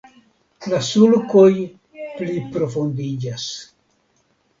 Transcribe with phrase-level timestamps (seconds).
[0.71, 1.51] La sulkoj
[2.21, 3.47] pliprofundiĝas.